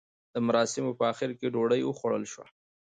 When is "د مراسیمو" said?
0.33-0.97